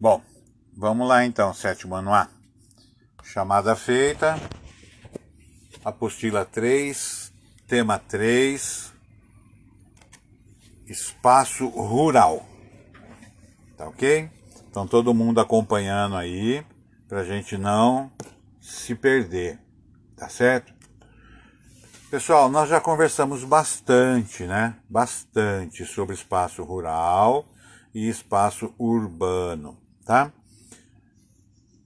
[0.00, 0.22] Bom,
[0.74, 2.26] vamos lá então, sétimo ano A.
[3.22, 4.34] Chamada feita,
[5.84, 7.30] apostila 3,
[7.68, 8.94] tema 3,
[10.86, 12.46] espaço rural.
[13.76, 14.30] Tá ok?
[14.70, 16.64] Então todo mundo acompanhando aí,
[17.06, 18.10] pra gente não
[18.58, 19.60] se perder,
[20.16, 20.72] tá certo?
[22.10, 24.78] Pessoal, nós já conversamos bastante, né?
[24.88, 27.44] Bastante sobre espaço rural
[27.94, 29.79] e espaço urbano,
[30.10, 30.32] tá?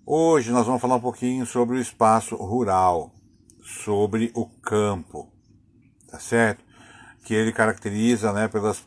[0.07, 3.13] Hoje nós vamos falar um pouquinho sobre o espaço rural,
[3.85, 5.31] sobre o campo,
[6.11, 6.65] tá certo?
[7.23, 8.83] Que ele caracteriza, né, pelas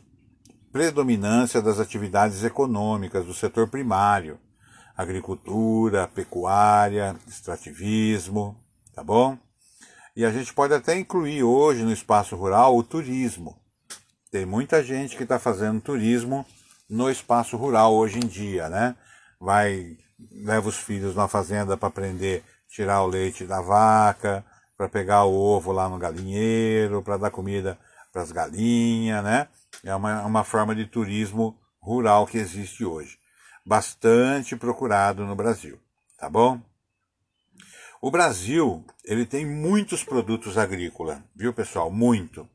[0.72, 4.40] predominância das atividades econômicas do setor primário,
[4.96, 8.60] agricultura, pecuária, extrativismo,
[8.92, 9.38] tá bom?
[10.16, 13.56] E a gente pode até incluir hoje no espaço rural o turismo.
[14.32, 16.44] Tem muita gente que está fazendo turismo
[16.90, 18.96] no espaço rural hoje em dia, né?
[19.40, 19.96] Vai,
[20.30, 24.44] leva os filhos na fazenda para aprender tirar o leite da vaca,
[24.76, 27.78] para pegar o ovo lá no galinheiro, para dar comida
[28.12, 29.48] para as galinhas, né?
[29.84, 33.18] É uma, uma forma de turismo rural que existe hoje.
[33.64, 35.78] Bastante procurado no Brasil,
[36.18, 36.60] tá bom?
[38.00, 41.90] O Brasil, ele tem muitos produtos agrícolas, viu pessoal?
[41.90, 42.48] Muito.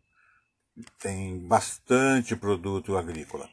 [1.00, 3.50] Tem bastante produto agrícola.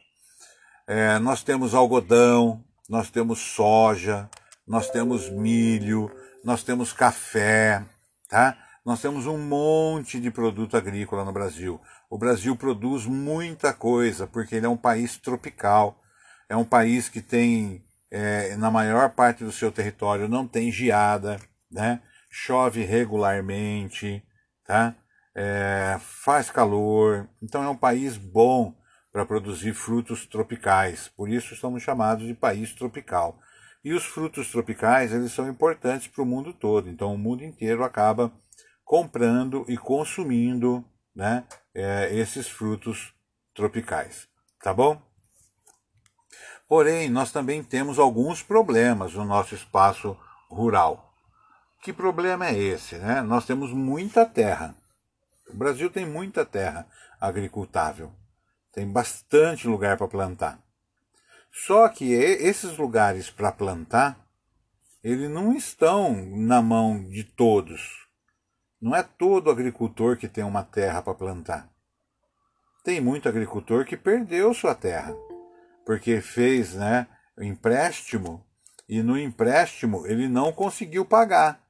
[0.87, 4.29] É, nós temos algodão, nós temos soja,
[4.67, 6.11] nós temos milho,
[6.43, 7.85] nós temos café,
[8.27, 8.57] tá?
[8.85, 11.79] Nós temos um monte de produto agrícola no Brasil.
[12.09, 16.01] O Brasil produz muita coisa, porque ele é um país tropical.
[16.49, 17.81] É um país que tem,
[18.11, 21.39] é, na maior parte do seu território, não tem geada,
[21.71, 22.01] né?
[22.29, 24.21] Chove regularmente,
[24.65, 24.93] tá?
[25.33, 28.75] É, faz calor, então é um país bom
[29.11, 31.09] para produzir frutos tropicais.
[31.09, 33.39] Por isso somos chamados de país tropical.
[33.83, 36.89] E os frutos tropicais eles são importantes para o mundo todo.
[36.89, 38.31] Então o mundo inteiro acaba
[38.83, 40.83] comprando e consumindo,
[41.15, 43.13] né, é, esses frutos
[43.53, 44.27] tropicais.
[44.61, 45.01] Tá bom?
[46.67, 50.17] Porém, nós também temos alguns problemas no nosso espaço
[50.49, 51.13] rural.
[51.81, 52.95] Que problema é esse?
[52.95, 53.21] Né?
[53.21, 54.75] Nós temos muita terra.
[55.49, 56.87] O Brasil tem muita terra
[57.19, 58.13] agricultável.
[58.71, 60.59] Tem bastante lugar para plantar.
[61.51, 64.17] Só que esses lugares para plantar,
[65.03, 68.07] eles não estão na mão de todos.
[68.81, 71.69] Não é todo agricultor que tem uma terra para plantar.
[72.83, 75.13] Tem muito agricultor que perdeu sua terra,
[75.85, 77.07] porque fez né,
[77.39, 78.45] empréstimo
[78.87, 81.61] e no empréstimo ele não conseguiu pagar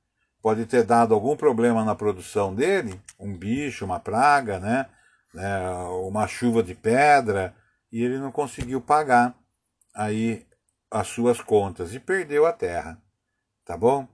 [0.41, 4.88] pode ter dado algum problema na produção dele, um bicho, uma praga, né?
[5.33, 5.59] Né
[6.07, 7.55] uma chuva de pedra,
[7.91, 9.35] e ele não conseguiu pagar
[9.95, 10.45] aí
[10.89, 13.01] as suas contas e perdeu a terra.
[13.65, 14.07] Tá bom?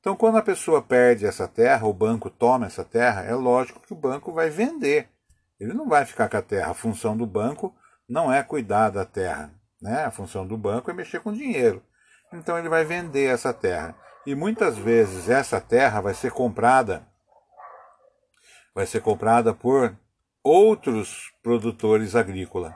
[0.00, 3.92] Então, quando a pessoa perde essa terra, o banco toma essa terra, é lógico que
[3.92, 5.08] o banco vai vender.
[5.58, 6.70] Ele não vai ficar com a terra.
[6.70, 7.74] A função do banco
[8.08, 9.50] não é cuidar da terra.
[9.80, 10.04] Né?
[10.04, 11.82] A função do banco é mexer com dinheiro.
[12.32, 13.96] Então, ele vai vender essa terra.
[14.26, 17.06] E muitas vezes essa terra vai ser comprada
[18.74, 19.96] vai ser comprada por
[20.44, 22.74] outros produtores agrícolas,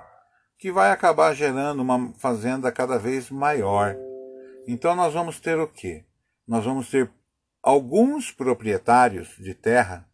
[0.59, 3.95] que vai acabar gerando uma fazenda cada vez maior.
[4.67, 6.07] Então nós vamos ter o quê?
[6.47, 7.11] Nós vamos ter
[7.63, 10.09] alguns proprietários de terra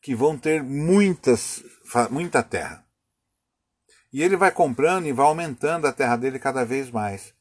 [0.00, 1.62] que vão ter muitas,
[2.10, 2.86] muita terra.
[4.10, 7.34] E ele vai comprando e vai aumentando a terra dele cada vez mais.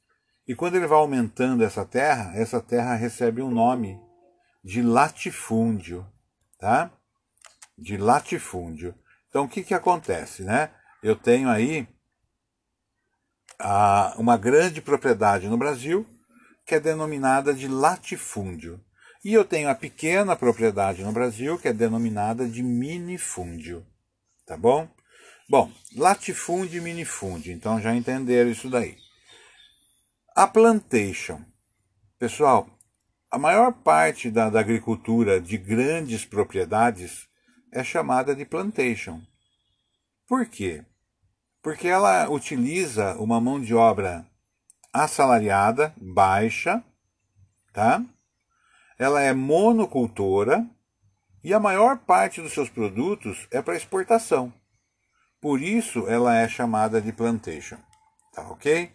[0.45, 3.97] E quando ele vai aumentando essa terra, essa terra recebe um nome
[4.63, 6.05] de latifúndio,
[6.59, 6.91] tá?
[7.77, 8.93] De latifúndio.
[9.29, 10.71] Então o que que acontece, né?
[11.01, 11.87] Eu tenho aí
[13.59, 16.05] a, uma grande propriedade no Brasil
[16.65, 18.79] que é denominada de latifúndio.
[19.23, 23.85] E eu tenho a pequena propriedade no Brasil que é denominada de minifúndio.
[24.45, 24.89] Tá bom?
[25.49, 27.51] Bom, latifúndio e minifúndio.
[27.51, 28.97] Então já entenderam isso daí.
[30.35, 31.43] A plantation.
[32.17, 32.69] Pessoal,
[33.31, 37.27] a maior parte da, da, agricultura de grandes propriedades
[37.73, 39.21] é chamada de plantation.
[40.29, 40.85] Por quê?
[41.59, 44.27] Porque ela utiliza uma mão de obra
[44.93, 46.83] assalariada, baixa,
[47.73, 48.05] tá?
[48.99, 50.63] Ela é monocultora
[51.43, 54.53] e a maior parte dos seus produtos é para exportação.
[55.41, 57.79] Por isso ela é chamada de plantation.
[58.31, 58.91] Tá ok?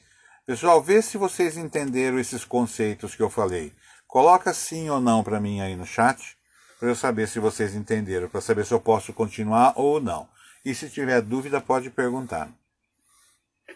[0.47, 3.75] Pessoal, vê se vocês entenderam esses conceitos que eu falei.
[4.07, 6.39] Coloca sim ou não para mim aí no chat,
[6.79, 10.33] para eu saber se vocês entenderam, para saber se eu posso continuar ou não.
[10.65, 12.51] E se tiver dúvida, pode perguntar.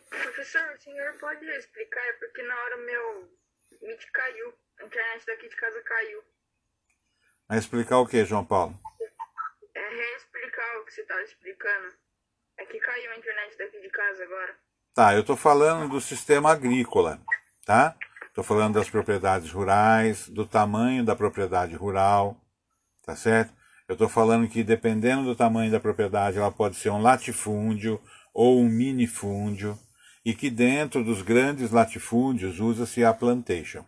[0.09, 2.19] Professor, o senhor pode explicar?
[2.19, 3.39] Porque na hora meu
[3.83, 4.55] Meet caiu.
[4.81, 6.23] A internet daqui de casa caiu.
[7.49, 8.79] Vai explicar o que, João Paulo?
[9.75, 11.95] É reexplicar o que você estava explicando.
[12.57, 14.57] É que caiu a internet daqui de casa agora.
[14.95, 17.21] Tá, eu estou falando do sistema agrícola,
[17.65, 17.97] tá?
[18.27, 22.41] Estou falando das propriedades rurais, do tamanho da propriedade rural,
[23.03, 23.53] tá certo?
[23.89, 27.99] Eu estou falando que dependendo do tamanho da propriedade, ela pode ser um latifúndio
[28.35, 29.79] ou um minifúndio,
[30.25, 33.83] e que dentro dos grandes latifúndios usa-se a plantation,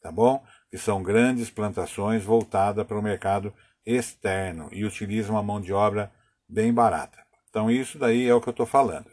[0.00, 0.44] tá bom?
[0.70, 3.52] Que são grandes plantações voltadas para o mercado
[3.84, 6.12] externo e utilizam uma mão de obra
[6.48, 7.18] bem barata.
[7.50, 9.10] Então isso daí é o que eu estou falando,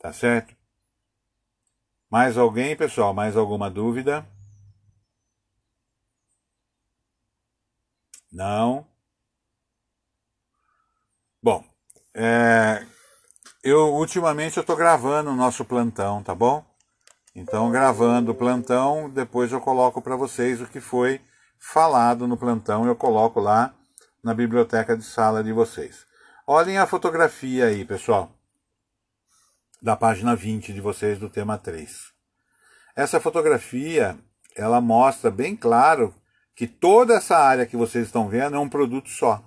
[0.00, 0.56] tá certo?
[2.10, 3.14] Mais alguém, pessoal?
[3.14, 4.26] Mais alguma dúvida?
[8.32, 8.86] Não?
[11.42, 11.62] Bom,
[12.14, 12.86] é,
[13.62, 16.64] eu ultimamente eu estou gravando o nosso plantão, tá bom?
[17.34, 21.20] Então, gravando o plantão, depois eu coloco para vocês o que foi
[21.58, 23.74] falado no plantão, eu coloco lá
[24.22, 26.06] na biblioteca de sala de vocês.
[26.46, 28.30] Olhem a fotografia aí, pessoal,
[29.82, 32.12] da página 20 de vocês do tema 3.
[32.94, 34.16] Essa fotografia,
[34.54, 36.14] ela mostra bem claro
[36.54, 39.42] que toda essa área que vocês estão vendo é um produto só,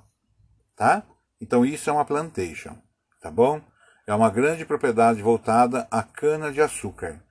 [0.76, 1.04] tá?
[1.40, 2.76] Então isso é uma plantation,
[3.22, 3.62] tá bom?
[4.08, 7.22] É uma grande propriedade voltada à cana de açúcar,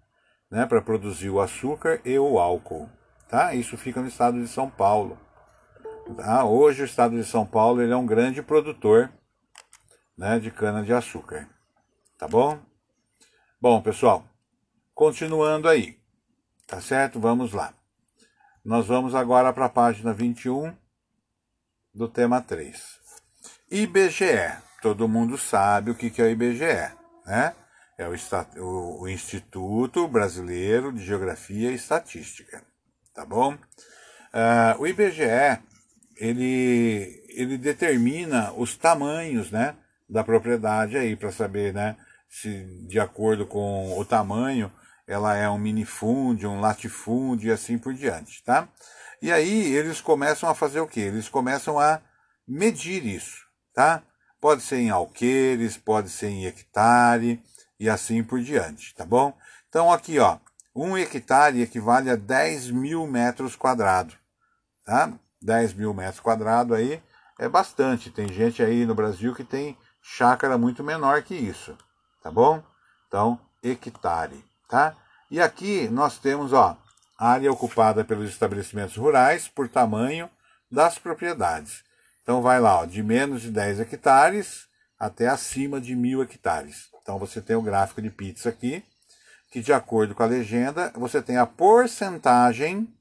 [0.51, 2.89] né, para produzir o açúcar e o álcool,
[3.29, 3.55] tá?
[3.55, 5.19] Isso fica no estado de São Paulo.
[6.17, 6.45] Tá?
[6.45, 9.11] Hoje o estado de São Paulo ele é um grande produtor
[10.17, 11.49] né, de cana de açúcar,
[12.17, 12.59] tá bom?
[13.61, 14.25] Bom, pessoal,
[14.95, 15.99] continuando aí,
[16.67, 17.19] tá certo?
[17.19, 17.75] Vamos lá.
[18.65, 20.77] Nós vamos agora para a página 21
[21.95, 23.06] do tema 3.
[23.71, 24.57] IBGE.
[24.83, 26.93] Todo mundo sabe o que é o IBGE,
[27.25, 27.55] né?
[27.99, 32.63] É o, o Instituto Brasileiro de Geografia e Estatística,
[33.15, 33.55] tá bom?
[33.55, 35.59] Uh, o IBGE,
[36.17, 39.77] ele, ele determina os tamanhos, né?
[40.09, 41.97] da propriedade aí para saber, né,
[42.29, 44.73] se de acordo com o tamanho
[45.07, 48.69] ela é um minifúndio, um latifúndio e assim por diante, tá?
[49.23, 51.01] E aí eles começam a fazer o que?
[51.01, 52.01] Eles começam a
[52.47, 53.46] medir isso,
[53.77, 54.03] tá?
[54.41, 57.43] Pode ser em alqueires, pode ser em hectare
[57.79, 59.37] e assim por diante, tá bom?
[59.69, 60.39] Então aqui, ó,
[60.75, 64.17] um hectare equivale a 10 mil metros quadrados,
[64.83, 65.13] tá?
[65.43, 67.03] 10 mil metros quadrados aí
[67.39, 68.11] é bastante.
[68.11, 71.77] Tem gente aí no Brasil que tem chácara muito menor que isso,
[72.23, 72.63] tá bom?
[73.07, 74.97] Então, hectare, tá?
[75.31, 76.79] E aqui nós temos, ó,
[77.19, 80.31] área ocupada pelos estabelecimentos rurais por tamanho
[80.73, 81.85] das propriedades.
[82.27, 84.67] Então vai lá, ó, de menos de 10 hectares
[84.99, 86.89] até acima de mil hectares.
[87.01, 88.83] Então você tem o gráfico de pizza aqui,
[89.49, 92.93] que de acordo com a legenda, você tem a porcentagem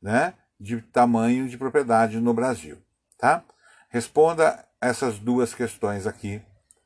[0.00, 2.78] né, de tamanho de propriedade no Brasil.
[3.18, 3.44] Tá?
[3.90, 6.40] Responda essas duas questões aqui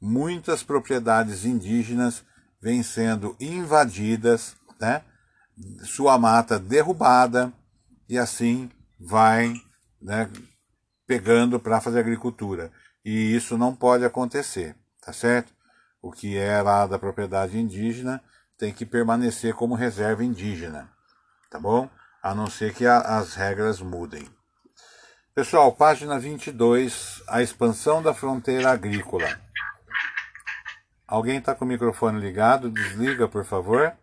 [0.00, 2.24] muitas propriedades indígenas
[2.60, 5.02] vêm sendo invadidas, né?
[5.84, 7.52] sua mata derrubada
[8.08, 9.52] e assim vai
[10.00, 10.30] né,
[11.06, 12.70] pegando para fazer agricultura.
[13.04, 15.52] E isso não pode acontecer, tá certo?
[16.00, 18.22] O que é lá da propriedade indígena
[18.58, 20.90] tem que permanecer como reserva indígena,
[21.48, 21.88] tá bom?
[22.20, 24.28] A não ser que a, as regras mudem.
[25.32, 29.40] Pessoal, página 22, a expansão da fronteira agrícola.
[31.06, 32.68] Alguém está com o microfone ligado?
[32.70, 33.96] Desliga, por favor.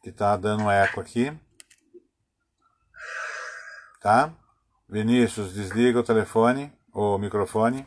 [0.00, 1.36] Que está dando eco aqui.
[4.00, 4.32] Tá?
[4.88, 7.84] Vinícius, desliga o telefone, o microfone.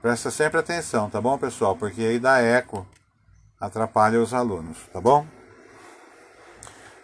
[0.00, 1.76] Presta sempre atenção, tá bom, pessoal?
[1.76, 2.86] Porque aí dá eco,
[3.60, 5.26] atrapalha os alunos, tá bom?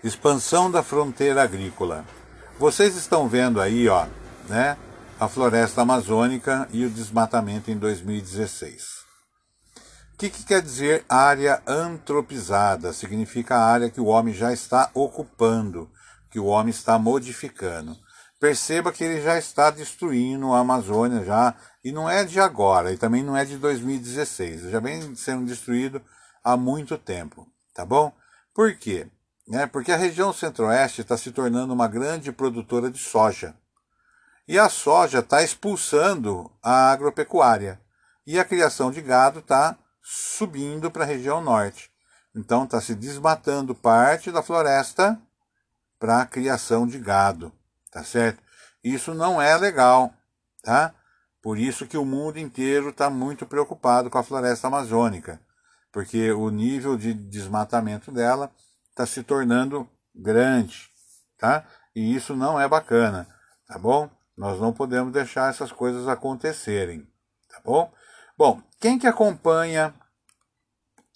[0.03, 2.07] Expansão da fronteira agrícola.
[2.59, 4.07] Vocês estão vendo aí, ó,
[4.49, 4.79] né,
[5.21, 9.05] a floresta amazônica e o desmatamento em 2016.
[10.15, 12.95] O que, que quer dizer área antropizada?
[12.95, 15.91] Significa a área que o homem já está ocupando,
[16.31, 17.95] que o homem está modificando.
[18.39, 22.99] Perceba que ele já está destruindo a Amazônia já, e não é de agora, e
[22.99, 26.03] também não é de 2016, já vem sendo destruído
[26.45, 28.13] há muito tempo, tá bom?
[28.55, 29.09] Por quê?
[29.47, 29.67] né?
[29.67, 33.55] porque a região centro-oeste está se tornando uma grande produtora de soja.
[34.49, 37.81] E a soja está expulsando a agropecuária.
[38.27, 41.91] E a criação de gado está subindo para a região norte.
[42.35, 45.21] Então está se desmatando parte da floresta
[45.99, 47.53] para a criação de gado,
[47.91, 48.43] tá certo?
[48.83, 50.13] Isso não é legal,
[50.63, 50.95] tá?
[51.43, 55.41] Por isso que o mundo inteiro está muito preocupado com a floresta amazônica,
[55.93, 58.51] porque o nível de desmatamento dela
[58.91, 60.89] está se tornando grande,
[61.39, 61.65] tá?
[61.95, 63.29] E isso não é bacana,
[63.67, 64.11] tá bom?
[64.37, 67.07] Nós não podemos deixar essas coisas acontecerem,
[67.49, 67.93] tá bom?
[68.37, 69.95] Bom, quem que acompanha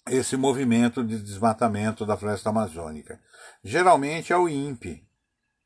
[0.07, 3.19] esse movimento de desmatamento da floresta amazônica?
[3.63, 5.07] Geralmente é o INPE,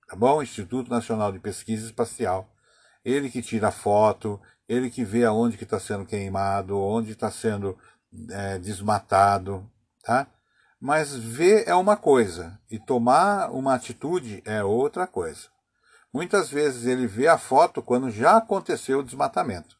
[0.08, 0.42] tá bom?
[0.42, 2.50] Instituto Nacional de Pesquisa Espacial.
[3.04, 7.78] Ele que tira foto, ele que vê aonde que está sendo queimado, onde está sendo
[8.32, 9.70] é, desmatado,
[10.04, 10.28] tá?
[10.80, 15.48] Mas ver é uma coisa e tomar uma atitude é outra coisa.
[16.14, 19.76] Muitas vezes ele vê a foto quando já aconteceu o desmatamento,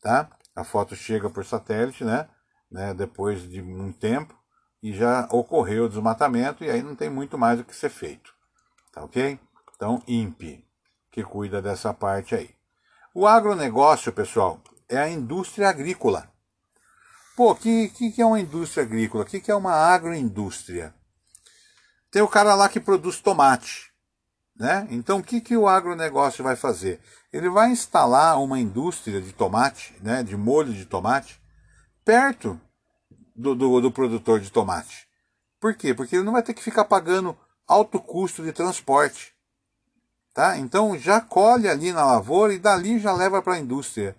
[0.00, 0.30] tá?
[0.54, 2.28] A foto chega por satélite, né?
[2.70, 2.94] né?
[2.94, 4.34] Depois de um tempo
[4.82, 8.32] e já ocorreu o desmatamento e aí não tem muito mais o que ser feito,
[8.96, 9.38] tá ok?
[9.74, 10.64] Então, INPE,
[11.12, 12.50] que cuida dessa parte aí.
[13.14, 16.32] O agronegócio, pessoal, é a indústria agrícola.
[17.36, 19.22] Pô, o que, que, que é uma indústria agrícola?
[19.22, 20.94] O que, que é uma agroindústria?
[22.10, 23.92] Tem o cara lá que produz tomate.
[24.58, 24.88] Né?
[24.90, 26.98] Então, o que, que o agronegócio vai fazer?
[27.30, 31.38] Ele vai instalar uma indústria de tomate, né, de molho de tomate,
[32.02, 32.58] perto
[33.34, 35.06] do, do, do produtor de tomate.
[35.60, 35.92] Por quê?
[35.92, 37.36] Porque ele não vai ter que ficar pagando
[37.66, 39.34] alto custo de transporte.
[40.32, 40.58] Tá?
[40.58, 44.16] Então, já colhe ali na lavoura e dali já leva para a indústria.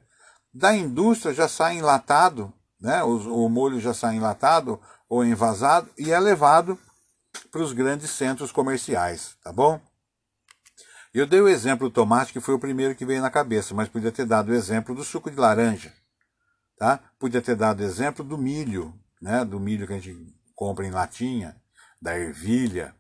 [0.54, 3.04] Da indústria já sai enlatado né?
[3.04, 6.78] O, o molho já sai enlatado ou envasado e é levado
[7.52, 9.80] para os grandes centros comerciais, tá bom?
[11.14, 13.90] Eu dei o exemplo do tomate, que foi o primeiro que veio na cabeça, mas
[13.90, 15.92] podia ter dado o exemplo do suco de laranja,
[16.78, 17.00] tá?
[17.18, 19.44] Podia ter dado o exemplo do milho, né?
[19.44, 21.60] Do milho que a gente compra em latinha,
[22.00, 22.94] da ervilha,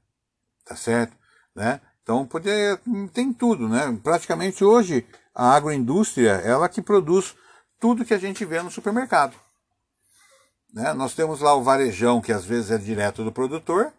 [0.67, 1.15] tá certo?
[1.55, 1.79] Né?
[2.03, 2.79] Então podia,
[3.13, 3.97] tem tudo, né?
[4.03, 7.36] Praticamente hoje a agroindústria, ela que produz
[7.79, 9.36] tudo que a gente vê no supermercado.
[10.74, 10.93] Né?
[10.93, 13.93] Nós temos lá o varejão, que às vezes é direto do produtor,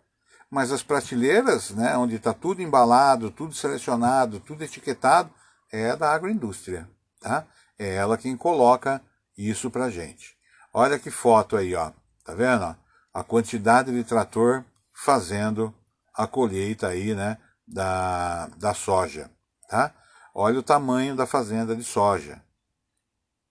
[0.50, 5.30] mas as prateleiras, né, onde está tudo embalado, tudo selecionado, tudo etiquetado,
[5.70, 6.88] é da agroindústria.
[7.20, 7.46] Tá?
[7.78, 9.02] É ela quem coloca
[9.36, 10.36] isso para gente.
[10.72, 11.92] Olha que foto aí, ó.
[12.24, 12.76] Tá vendo?
[13.12, 15.74] A quantidade de trator fazendo
[16.18, 19.30] a colheita aí, né, da, da soja,
[19.68, 19.94] tá?
[20.34, 22.42] Olha o tamanho da fazenda de soja.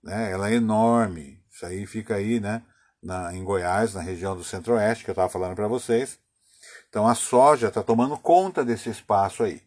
[0.04, 0.32] Né?
[0.32, 1.42] Ela é enorme.
[1.50, 2.62] Isso aí fica aí, né,
[3.02, 6.20] na, em Goiás, na região do centro-oeste, que eu estava falando para vocês.
[6.90, 9.62] Então a soja está tomando conta desse espaço aí.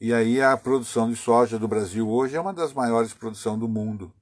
[0.00, 3.66] E aí a produção de soja do Brasil hoje é uma das maiores produções do
[3.66, 4.14] mundo.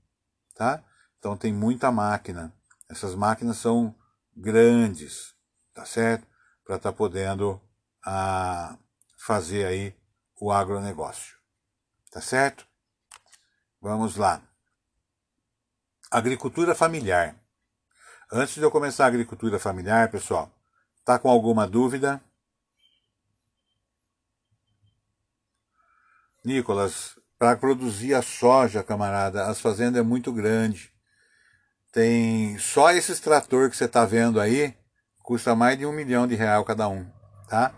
[0.54, 0.82] Tá?
[1.18, 2.50] Então tem muita máquina.
[2.88, 3.94] Essas máquinas são
[4.35, 5.35] grandes,
[5.75, 6.26] tá certo?
[6.64, 7.61] Para estar tá podendo
[8.07, 8.79] a,
[9.19, 9.97] fazer aí
[10.41, 11.35] o agronegócio.
[12.13, 12.65] Tá certo?
[13.83, 14.41] Vamos lá.
[16.11, 17.35] Agricultura familiar.
[18.33, 20.51] Antes de eu começar a agricultura familiar, pessoal,
[21.05, 22.23] tá com alguma dúvida?
[26.45, 30.93] Nicolas, para produzir a soja, camarada, as fazendas é muito grande.
[31.93, 34.77] Tem só esse trator que você está vendo aí,
[35.19, 37.11] custa mais de um milhão de real cada um,
[37.49, 37.75] tá?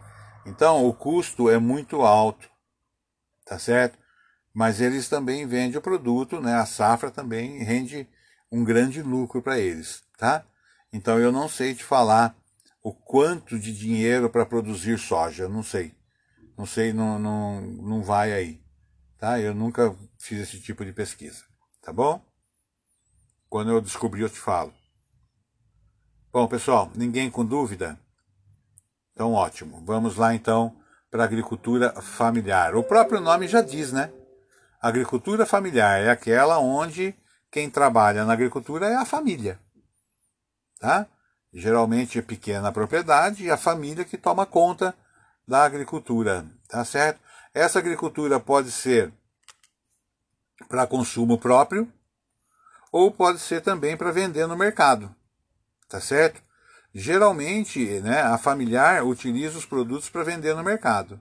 [0.49, 2.49] Então o custo é muito alto,
[3.45, 3.99] tá certo?
[4.52, 6.55] Mas eles também vendem o produto, né?
[6.55, 8.09] A safra também rende
[8.50, 10.45] um grande lucro para eles, tá?
[10.90, 12.35] Então eu não sei te falar
[12.83, 15.95] o quanto de dinheiro para produzir soja, não sei.
[16.57, 18.61] Não sei, não, não, não vai aí,
[19.19, 19.38] tá?
[19.38, 21.45] Eu nunca fiz esse tipo de pesquisa,
[21.83, 22.25] tá bom?
[23.50, 24.73] Quando eu descobrir eu te falo.
[26.33, 28.00] Bom, pessoal, ninguém com dúvida?
[29.19, 29.83] Então, ótimo.
[29.85, 30.77] Vamos lá então
[31.11, 32.77] para a agricultura familiar.
[32.77, 34.13] O próprio nome já diz, né?
[34.81, 37.13] Agricultura familiar é aquela onde
[37.51, 39.59] quem trabalha na agricultura é a família.
[40.79, 41.05] Tá?
[41.53, 44.95] Geralmente é pequena propriedade e a família que toma conta
[45.49, 47.19] da agricultura, tá certo?
[47.53, 49.13] Essa agricultura pode ser
[50.69, 51.93] para consumo próprio
[52.93, 55.13] ou pode ser também para vender no mercado,
[55.89, 56.41] tá certo?
[56.95, 61.21] Geralmente, né, a familiar utiliza os produtos para vender no mercado.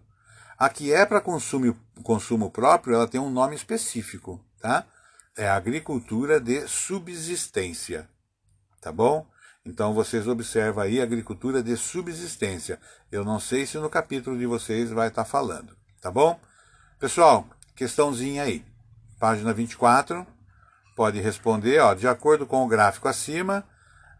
[0.57, 4.85] A que é para consumo, consumo próprio, ela tem um nome específico, tá?
[5.37, 8.09] É agricultura de subsistência,
[8.81, 9.27] tá bom?
[9.63, 12.79] Então vocês observam aí agricultura de subsistência.
[13.11, 16.39] Eu não sei se no capítulo de vocês vai estar tá falando, tá bom?
[16.97, 17.45] Pessoal,
[17.75, 18.65] questãozinha aí.
[19.19, 20.25] Página 24,
[20.95, 23.63] pode responder, ó, de acordo com o gráfico acima,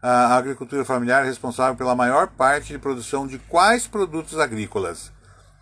[0.00, 5.10] a agricultura familiar é responsável pela maior parte de produção de quais produtos agrícolas?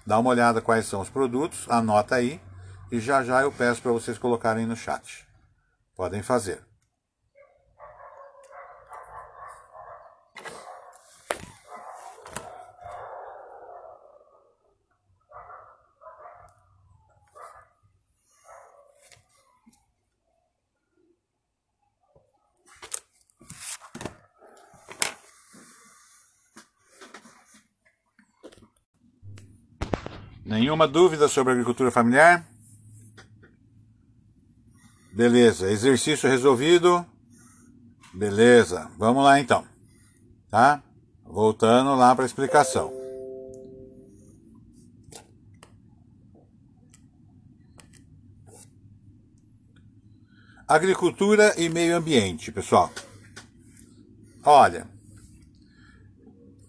[0.07, 2.41] Dá uma olhada quais são os produtos, anota aí
[2.91, 5.27] e já já eu peço para vocês colocarem no chat.
[5.97, 6.66] Podem fazer.
[30.57, 32.49] Nenhuma dúvida sobre agricultura familiar?
[35.13, 37.05] Beleza, exercício resolvido.
[38.15, 39.67] Beleza, vamos lá então.
[40.49, 40.83] Tá?
[41.23, 42.91] Voltando lá para a explicação.
[50.67, 52.91] Agricultura e meio ambiente, pessoal.
[54.43, 54.89] Olha,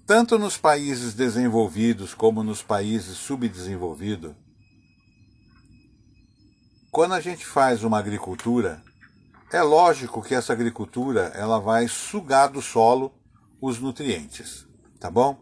[0.07, 4.31] tanto nos países desenvolvidos como nos países subdesenvolvidos,
[6.89, 8.81] quando a gente faz uma agricultura,
[9.51, 13.13] é lógico que essa agricultura ela vai sugar do solo
[13.61, 14.65] os nutrientes,
[14.97, 15.37] tá bom?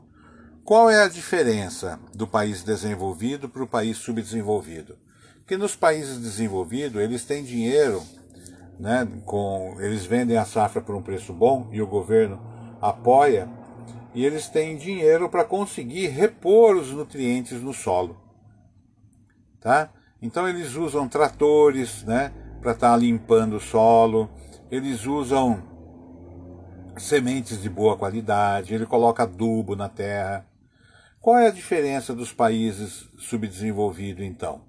[0.64, 4.98] Qual é a diferença do país desenvolvido para o país subdesenvolvido?
[5.46, 8.02] Que nos países desenvolvidos eles têm dinheiro,
[8.80, 12.42] né, com, eles vendem a safra por um preço bom e o governo
[12.82, 13.48] apoia
[14.16, 18.18] e eles têm dinheiro para conseguir repor os nutrientes no solo.
[19.60, 19.90] Tá?
[20.22, 24.30] Então eles usam tratores né, para estar tá limpando o solo,
[24.72, 25.62] eles usam
[26.98, 30.48] sementes de boa qualidade, ele coloca adubo na terra.
[31.20, 34.62] Qual é a diferença dos países subdesenvolvidos então?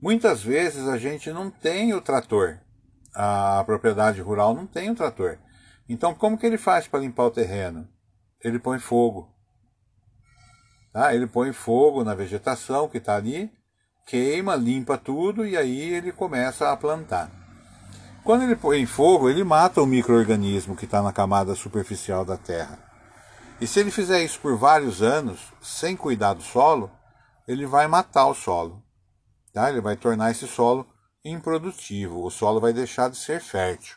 [0.00, 2.58] Muitas vezes a gente não tem o trator,
[3.12, 5.38] a propriedade rural não tem o trator.
[5.88, 7.88] Então como que ele faz para limpar o terreno?
[8.42, 9.28] Ele põe fogo.
[10.92, 11.14] Tá?
[11.14, 13.50] Ele põe fogo na vegetação que está ali,
[14.06, 17.30] queima, limpa tudo e aí ele começa a plantar.
[18.24, 22.78] Quando ele põe fogo, ele mata o microorganismo que está na camada superficial da terra.
[23.60, 26.90] E se ele fizer isso por vários anos, sem cuidar do solo,
[27.46, 28.82] ele vai matar o solo.
[29.52, 29.70] Tá?
[29.70, 30.86] Ele vai tornar esse solo
[31.24, 32.24] improdutivo.
[32.24, 33.96] O solo vai deixar de ser fértil.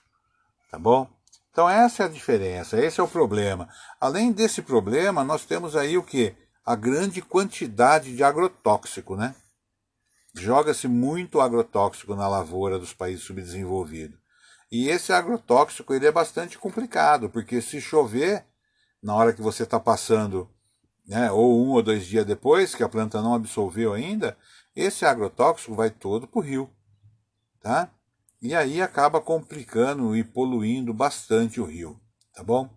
[0.71, 1.07] Tá bom?
[1.55, 3.69] Então essa é a diferença, esse é o problema.
[3.97, 6.35] Além desse problema, nós temos aí o que?
[6.65, 9.33] A grande quantidade de agrotóxico, né?
[10.35, 14.19] Joga-se muito agrotóxico na lavoura dos países subdesenvolvidos.
[14.69, 18.45] E esse agrotóxico ele é bastante complicado, porque se chover,
[19.01, 20.49] na hora que você está passando,
[21.07, 24.37] né, ou um ou dois dias depois, que a planta não absorveu ainda,
[24.75, 26.69] esse agrotóxico vai todo para o rio.
[27.61, 27.89] Tá?
[28.41, 31.99] E aí acaba complicando e poluindo bastante o rio,
[32.33, 32.69] tá bom?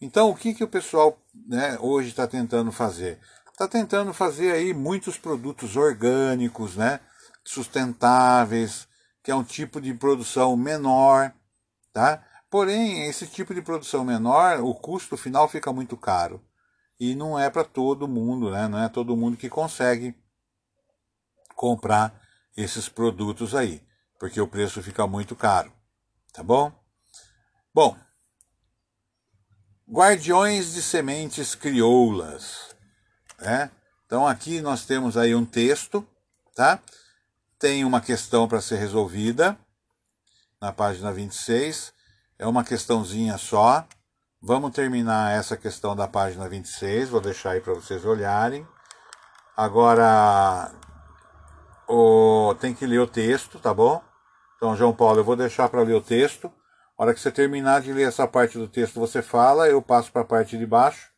[0.00, 3.18] Então o que, que o pessoal né, hoje está tentando fazer?
[3.50, 7.00] Está tentando fazer aí muitos produtos orgânicos, né,
[7.44, 8.88] sustentáveis,
[9.22, 11.32] que é um tipo de produção menor,
[11.92, 12.24] tá?
[12.48, 16.42] Porém, esse tipo de produção menor, o custo final fica muito caro.
[16.98, 18.66] E não é para todo mundo, né?
[18.66, 20.14] Não é todo mundo que consegue
[21.54, 22.20] comprar
[22.56, 23.82] esses produtos aí,
[24.20, 25.72] porque o preço fica muito caro,
[26.30, 26.70] tá bom?
[27.74, 27.96] Bom,
[29.88, 32.76] Guardiões de Sementes Crioulas,
[33.38, 33.70] né?
[34.04, 36.06] Então aqui nós temos aí um texto,
[36.54, 36.78] tá?
[37.58, 39.58] Tem uma questão para ser resolvida
[40.60, 41.92] na página 26,
[42.38, 43.86] é uma questãozinha só.
[44.42, 48.68] Vamos terminar essa questão da página 26, vou deixar aí para vocês olharem.
[49.56, 50.72] Agora,
[51.88, 54.09] o, tem que ler o texto, tá bom?
[54.60, 56.52] Então, João Paulo, eu vou deixar para ler o texto.
[56.98, 60.12] A hora que você terminar de ler essa parte do texto, você fala, eu passo
[60.12, 61.10] para a parte de baixo.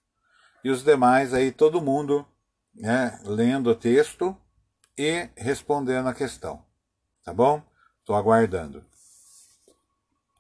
[0.62, 2.24] E os demais aí, todo mundo
[2.72, 4.36] né, lendo o texto
[4.96, 6.64] e respondendo a questão.
[7.24, 7.60] Tá bom?
[7.98, 8.84] Estou aguardando.